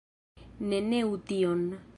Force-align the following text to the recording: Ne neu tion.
Ne 0.71 0.79
neu 0.93 1.13
tion. 1.29 1.65